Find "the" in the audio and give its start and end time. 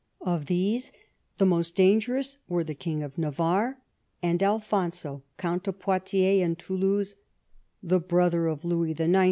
1.37-1.45, 2.63-2.73, 7.83-7.99